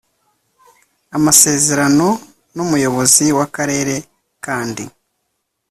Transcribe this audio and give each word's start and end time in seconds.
amasezerano 1.17 2.07
n 2.55 2.57
Umuyobozi 2.65 3.25
w 3.37 3.39
Akarere 3.45 3.95
kandi 4.45 4.83